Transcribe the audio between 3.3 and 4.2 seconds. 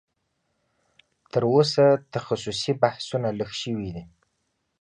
لږ شوي دي